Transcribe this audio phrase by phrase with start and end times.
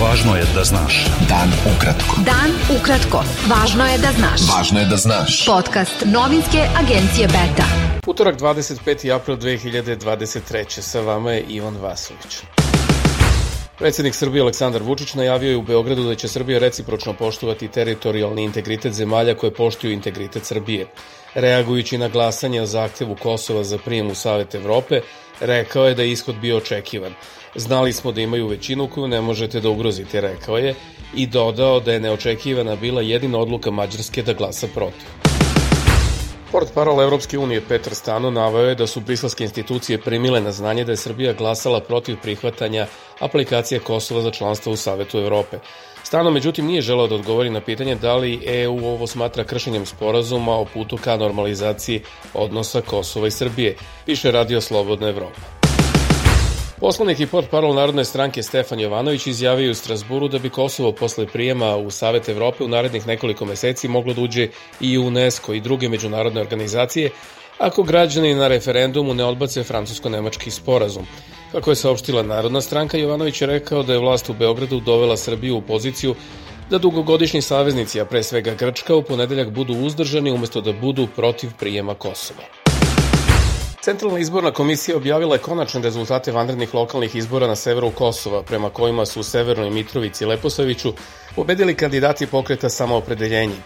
[0.00, 0.98] Važno je da znaš.
[1.28, 2.22] Dan ukratko.
[2.24, 3.18] Dan ukratko.
[3.50, 4.44] Važno je da znaš.
[4.48, 5.34] Važno je da znaš.
[5.44, 7.66] Podcast novinske agencije Beta.
[8.06, 9.10] Utorak 25.
[9.14, 10.80] april 2023.
[10.80, 12.38] Sa vama je Ivan Vasović.
[13.78, 18.92] Predsednik Srbije Aleksandar Vučić najavio je u Beogradu da će Srbija recipročno poštovati teritorijalni integritet
[18.92, 20.86] zemalja koje poštuju integritet Srbije.
[21.34, 25.00] Reagujući na glasanje o zahtevu Kosova za prijem u Savet Evrope,
[25.40, 27.14] rekao je da je ishod bio očekivan.
[27.54, 30.74] Znali smo da imaju većinu koju ne možete da ugrozite, rekao je,
[31.14, 35.08] i dodao da je neočekivana bila jedina odluka Mađarske da glasa protiv.
[36.52, 40.84] Port parol Evropske unije Petar Stano naveo je da su brislavske institucije primile na znanje
[40.84, 42.86] da je Srbija glasala protiv prihvatanja
[43.20, 45.58] aplikacije Kosova za članstvo u Savetu Evrope.
[46.02, 50.52] Stano, međutim, nije želeo da odgovori na pitanje da li EU ovo smatra kršenjem sporazuma
[50.52, 52.02] o putu ka normalizaciji
[52.34, 55.59] odnosa Kosova i Srbije, piše Radio Slobodna Evropa.
[56.80, 61.26] Poslanik i port parol Narodne stranke Stefan Jovanović izjavio u Strasburu da bi Kosovo posle
[61.26, 64.48] prijema u Savet Evrope u narednih nekoliko meseci moglo da uđe
[64.80, 67.10] i UNESCO i druge međunarodne organizacije
[67.58, 71.06] ako građani na referendumu ne odbace francusko-nemački sporazum.
[71.52, 75.56] Kako je saopštila Narodna stranka, Jovanović je rekao da je vlast u Beogradu dovela Srbiju
[75.56, 76.14] u poziciju
[76.70, 81.50] da dugogodišnji saveznici, a pre svega Grčka, u ponedeljak budu uzdržani umesto da budu protiv
[81.58, 82.69] prijema Kosova.
[83.82, 89.06] Centralna izborna komisija objavila je konačne rezultate vanrednih lokalnih izbora na severu Kosova, prema kojima
[89.06, 90.92] su u Severnoj Mitrovici i Leposaviću
[91.36, 93.56] pobedili kandidati pokreta samoopredeljenje,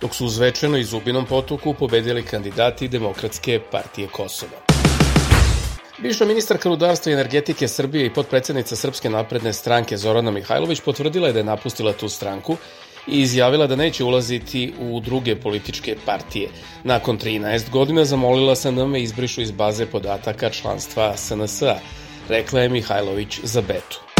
[0.00, 4.60] dok su u Zvečenu i Zubinom potoku pobedili kandidati Demokratske partije Kosova.
[5.98, 11.32] Bivša ministarka rudarstva i energetike Srbije i potpredsednica Srpske napredne stranke Zorana Mihajlović potvrdila je
[11.32, 12.56] da je napustila tu stranku
[13.06, 16.48] i izjavila da neće ulaziti u druge političke partije.
[16.84, 21.78] Nakon 13 godina zamolila sam da me izbrišu iz baze podataka članstva SNS-a,
[22.28, 24.11] rekla je Mihajlović za Betu.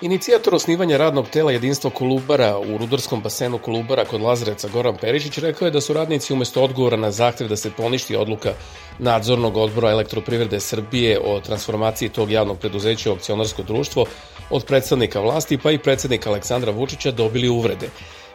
[0.00, 5.66] Inicijator osnivanja radnog tela jedinstva Kolubara u rudarskom basenu Kolubara kod Lazareca Goran Perišić rekao
[5.66, 8.52] je da su radnici umesto odgovora na zahtev da se poništi odluka
[8.98, 14.06] nadzornog odbora elektroprivrede Srbije o transformaciji tog javnog preduzeća u akcionarsko društvo
[14.50, 17.88] od predstavnika vlasti pa i predsednika Aleksandra Vučića dobili uvrede.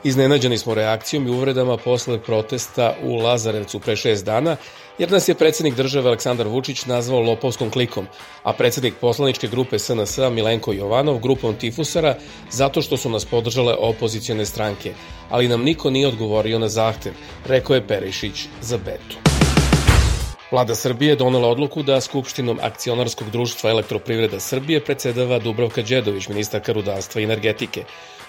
[0.04, 4.56] Iznenađeni smo reakcijom i uvredama posle protesta u Lazarevcu pre šest dana,
[4.98, 8.08] jer nas je predsednik države Aleksandar Vučić nazvao lopovskom klikom,
[8.44, 12.18] a predsednik poslaničke grupe SNS Milenko Jovanov grupom tifusara
[12.52, 14.94] zato što su nas podržale opozicione stranke,
[15.30, 17.14] ali nam niko nije odgovorio na zahtev,
[17.46, 19.33] rekao je Perišić za Betu.
[20.54, 27.22] Vlada Srbije donela odluku da Skupštinom akcionarskog društva Elektroprivreda Srbije predsedava Dubravka Đedović, ministarka rudarstva
[27.22, 27.84] i energetike,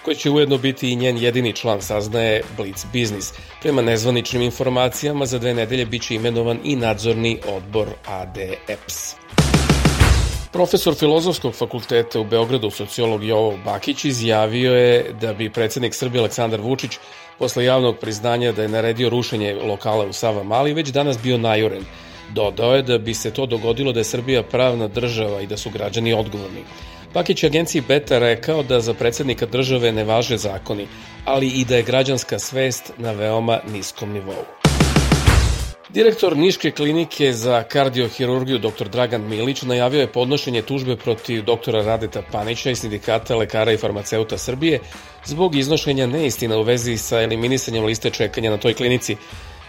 [0.05, 3.33] koji će ujedno biti i njen jedini član, saznaje Blitz Biznis.
[3.61, 9.15] Prema nezvaničnim informacijama, za dve nedelje biće imenovan i nadzorni odbor ADEPS.
[10.51, 16.61] Profesor Filozofskog fakulteta u Beogradu, sociolog Jovo Bakić, izjavio je da bi predsednik Srbije Aleksandar
[16.61, 16.97] Vučić
[17.39, 21.85] posle javnog priznanja da je naredio rušenje lokala u Sava Mali već danas bio najuren–
[22.33, 25.69] Dodao je da bi se to dogodilo da je Srbija pravna država i da su
[25.69, 26.63] građani odgovorni.
[27.13, 30.87] Pakić je agenciji Beta rekao da za predsednika države ne važe zakoni,
[31.25, 34.43] ali i da je građanska svest na veoma niskom nivou.
[35.89, 38.89] Direktor Niške klinike za kardiohirurgiju dr.
[38.89, 44.37] Dragan Milić najavio je podnošenje tužbe protiv doktora Radeta Panića i sindikata lekara i farmaceuta
[44.37, 44.79] Srbije
[45.25, 49.15] zbog iznošenja neistina u vezi sa eliminisanjem liste čekanja na toj klinici,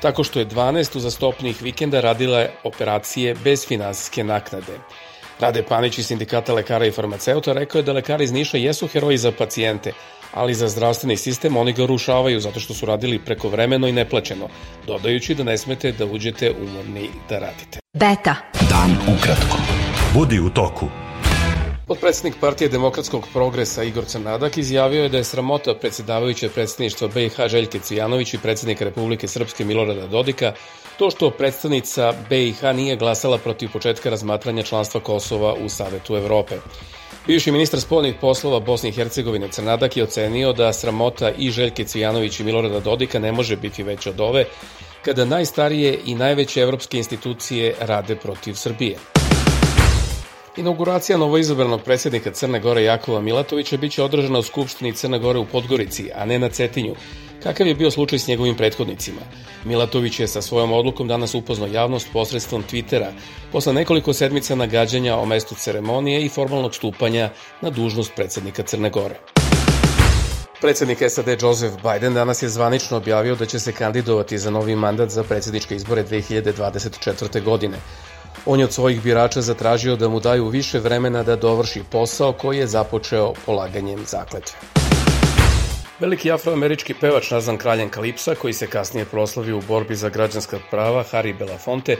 [0.03, 4.79] tako što je 12 uzastopnih vikenda radila operacije bez finansijske naknade.
[5.41, 9.19] Rade Panić iz sindikata lekara i farmaceuta rekao je da lekari iz Niša jesu heroji
[9.19, 9.93] za pacijente,
[10.35, 14.49] ali za zdravstveni sistem oni ga rušavaju zato što su radili prekovremeno i neplaćeno,
[14.87, 17.79] dodajući da ne smete da uđete umorni da radite.
[17.95, 18.35] Beta.
[18.71, 19.59] Dan ukratko.
[20.15, 21.06] Budi u toku.
[21.87, 27.79] Podpredsednik Partije demokratskog progresa Igor Crnadak izjavio je da je sramota predsedavajuće predsedništva BiH Željke
[27.79, 30.53] Cvijanović i predsednika Republike Srpske Milorada Dodika
[30.99, 36.57] to što predstavnica BiH nije glasala protiv početka razmatranja članstva Kosova u Savetu Evrope.
[37.27, 42.41] Bivši ministar spoljnih poslova Bosne i Hercegovine Crnadak je ocenio da sramota i Željke Cvijanović
[42.41, 44.45] i Milorada Dodika ne može biti veća od ove,
[45.05, 49.16] kada najstarije i najveće evropske institucije rade protiv Srbije.
[50.57, 56.11] Inauguracija novoizabranog predsjednika Crne Gore Jakova Milatovića biće održana u Skupštini Crne Gore u Podgorici,
[56.15, 56.95] a ne na Cetinju,
[57.43, 59.21] kakav je bio slučaj s njegovim prethodnicima.
[59.65, 63.11] Milatović je sa svojom odlukom danas upoznao javnost posredstvom Twittera
[63.53, 67.31] posle nekoliko sedmica nagađanja o mestu ceremonije i formalnog stupanja
[67.61, 69.17] na dužnost predsjednika Crne Gore.
[70.61, 75.11] Predsednik SAD Joseph Biden danas je zvanično objavio da će se kandidovati za novi mandat
[75.11, 77.43] za predsjedničke izbore 2024.
[77.43, 77.77] godine.
[78.47, 82.59] On je od svojih birača zatražio da mu daju više vremena da dovrši posao koji
[82.59, 84.59] je započeo polaganjem zakletve.
[86.01, 91.05] Veliki afroamerički pevač nazvan kraljem Kalipsa, koji se kasnije proslavio u borbi za građanska prava,
[91.13, 91.97] Harry Belafonte,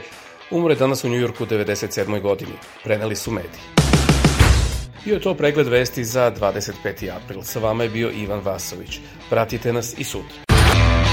[0.51, 2.21] umre danas u Njujorku u 97.
[2.21, 2.53] godini.
[2.83, 3.61] Preneli su mediji.
[5.05, 7.15] Bio je to pregled vesti za 25.
[7.15, 7.41] april.
[7.43, 8.99] Sa vama je bio Ivan Vasović.
[9.29, 10.46] Pratite nas i sutra.